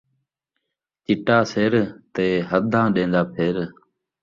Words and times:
چٹا 1.05 1.37
سر 1.51 1.73
تے 2.13 2.27
حداں 2.49 2.87
ݙین٘دا 2.93 3.21
پھِر 3.33 3.55